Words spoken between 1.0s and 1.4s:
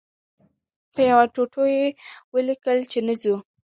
یوه